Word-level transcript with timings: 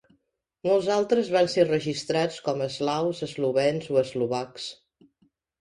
Molts 0.67 0.87
altres 0.93 1.29
van 1.35 1.49
ser 1.55 1.65
registrats 1.67 2.39
com 2.47 2.65
eslaus, 2.69 3.21
eslovens 3.29 3.89
o 3.95 4.01
eslovacs. 4.07 4.71